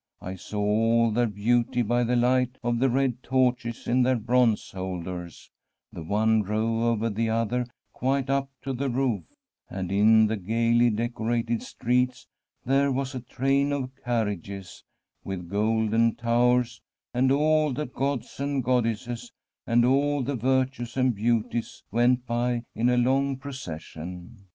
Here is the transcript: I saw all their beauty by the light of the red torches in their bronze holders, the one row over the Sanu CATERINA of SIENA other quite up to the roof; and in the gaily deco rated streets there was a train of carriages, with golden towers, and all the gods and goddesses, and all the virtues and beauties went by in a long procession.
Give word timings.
I 0.19 0.33
saw 0.33 0.59
all 0.63 1.11
their 1.11 1.27
beauty 1.27 1.83
by 1.83 2.03
the 2.03 2.15
light 2.15 2.57
of 2.63 2.79
the 2.79 2.89
red 2.89 3.21
torches 3.21 3.85
in 3.87 4.01
their 4.01 4.15
bronze 4.15 4.71
holders, 4.71 5.51
the 5.93 6.01
one 6.01 6.41
row 6.41 6.89
over 6.89 7.07
the 7.07 7.27
Sanu 7.27 7.45
CATERINA 7.45 7.45
of 7.45 7.45
SIENA 7.45 7.59
other 7.61 7.71
quite 7.93 8.29
up 8.31 8.49
to 8.63 8.73
the 8.73 8.89
roof; 8.89 9.25
and 9.69 9.91
in 9.91 10.25
the 10.25 10.37
gaily 10.37 10.89
deco 10.89 11.27
rated 11.29 11.61
streets 11.61 12.25
there 12.65 12.91
was 12.91 13.13
a 13.13 13.19
train 13.19 13.71
of 13.71 13.91
carriages, 14.03 14.83
with 15.23 15.47
golden 15.47 16.15
towers, 16.15 16.81
and 17.13 17.31
all 17.31 17.71
the 17.71 17.85
gods 17.85 18.39
and 18.39 18.63
goddesses, 18.63 19.31
and 19.67 19.85
all 19.85 20.23
the 20.23 20.35
virtues 20.35 20.97
and 20.97 21.13
beauties 21.13 21.83
went 21.91 22.25
by 22.25 22.63
in 22.73 22.89
a 22.89 22.97
long 22.97 23.37
procession. 23.37 24.47